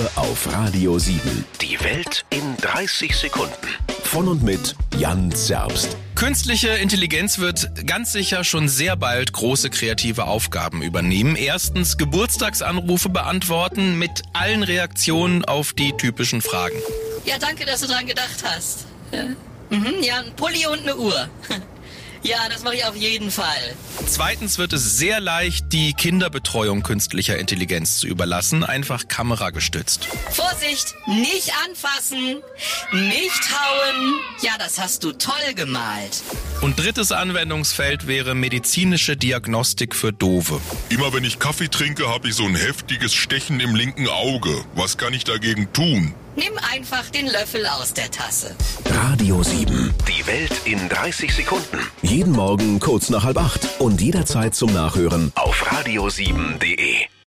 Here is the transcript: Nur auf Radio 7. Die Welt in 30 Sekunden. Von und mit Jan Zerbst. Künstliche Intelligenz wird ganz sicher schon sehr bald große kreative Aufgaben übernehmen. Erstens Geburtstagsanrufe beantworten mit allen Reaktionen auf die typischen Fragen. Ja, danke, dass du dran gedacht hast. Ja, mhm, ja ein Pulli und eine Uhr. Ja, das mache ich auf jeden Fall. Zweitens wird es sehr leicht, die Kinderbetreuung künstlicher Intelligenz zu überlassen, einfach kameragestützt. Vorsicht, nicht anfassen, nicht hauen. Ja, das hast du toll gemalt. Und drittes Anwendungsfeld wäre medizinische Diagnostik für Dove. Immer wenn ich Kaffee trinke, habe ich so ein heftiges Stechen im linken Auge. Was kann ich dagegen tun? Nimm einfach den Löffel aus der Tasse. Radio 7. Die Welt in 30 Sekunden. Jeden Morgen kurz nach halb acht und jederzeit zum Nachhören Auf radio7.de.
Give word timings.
Nur 0.00 0.10
auf 0.16 0.50
Radio 0.50 0.98
7. 0.98 1.44
Die 1.60 1.78
Welt 1.84 2.24
in 2.30 2.56
30 2.62 3.14
Sekunden. 3.14 3.52
Von 4.02 4.28
und 4.28 4.42
mit 4.42 4.74
Jan 4.96 5.30
Zerbst. 5.30 5.94
Künstliche 6.14 6.68
Intelligenz 6.68 7.38
wird 7.38 7.70
ganz 7.86 8.12
sicher 8.12 8.42
schon 8.42 8.70
sehr 8.70 8.96
bald 8.96 9.34
große 9.34 9.68
kreative 9.68 10.24
Aufgaben 10.24 10.80
übernehmen. 10.80 11.36
Erstens 11.36 11.98
Geburtstagsanrufe 11.98 13.10
beantworten 13.10 13.98
mit 13.98 14.22
allen 14.32 14.62
Reaktionen 14.62 15.44
auf 15.44 15.74
die 15.74 15.92
typischen 15.92 16.40
Fragen. 16.40 16.78
Ja, 17.26 17.36
danke, 17.38 17.66
dass 17.66 17.82
du 17.82 17.86
dran 17.86 18.06
gedacht 18.06 18.42
hast. 18.42 18.86
Ja, 19.12 19.24
mhm, 19.68 20.02
ja 20.02 20.20
ein 20.20 20.32
Pulli 20.34 20.66
und 20.66 20.80
eine 20.80 20.96
Uhr. 20.96 21.28
Ja, 22.22 22.48
das 22.50 22.62
mache 22.62 22.76
ich 22.76 22.84
auf 22.84 22.96
jeden 22.96 23.30
Fall. 23.30 23.74
Zweitens 24.06 24.58
wird 24.58 24.72
es 24.74 24.98
sehr 24.98 25.20
leicht, 25.20 25.72
die 25.72 25.94
Kinderbetreuung 25.94 26.82
künstlicher 26.82 27.38
Intelligenz 27.38 27.98
zu 27.98 28.06
überlassen, 28.06 28.62
einfach 28.62 29.08
kameragestützt. 29.08 30.06
Vorsicht, 30.30 30.94
nicht 31.06 31.52
anfassen, 31.66 32.42
nicht 32.92 33.50
hauen. 33.50 34.20
Ja, 34.42 34.52
das 34.58 34.78
hast 34.78 35.02
du 35.04 35.12
toll 35.12 35.54
gemalt. 35.54 36.22
Und 36.60 36.78
drittes 36.78 37.10
Anwendungsfeld 37.10 38.06
wäre 38.06 38.34
medizinische 38.34 39.16
Diagnostik 39.16 39.96
für 39.96 40.12
Dove. 40.12 40.60
Immer 40.90 41.14
wenn 41.14 41.24
ich 41.24 41.38
Kaffee 41.38 41.68
trinke, 41.68 42.08
habe 42.08 42.28
ich 42.28 42.34
so 42.34 42.44
ein 42.44 42.54
heftiges 42.54 43.14
Stechen 43.14 43.60
im 43.60 43.74
linken 43.74 44.08
Auge. 44.08 44.62
Was 44.74 44.98
kann 44.98 45.14
ich 45.14 45.24
dagegen 45.24 45.72
tun? 45.72 46.14
Nimm 46.36 46.52
einfach 46.70 47.08
den 47.08 47.26
Löffel 47.26 47.66
aus 47.66 47.94
der 47.94 48.10
Tasse. 48.10 48.54
Radio 48.84 49.42
7. 49.42 49.94
Die 50.06 50.26
Welt 50.26 50.52
in 50.66 50.86
30 50.90 51.34
Sekunden. 51.34 51.78
Jeden 52.02 52.32
Morgen 52.32 52.78
kurz 52.78 53.08
nach 53.08 53.24
halb 53.24 53.38
acht 53.38 53.66
und 53.78 54.02
jederzeit 54.02 54.54
zum 54.54 54.72
Nachhören 54.74 55.32
Auf 55.36 55.66
radio7.de. 55.72 57.09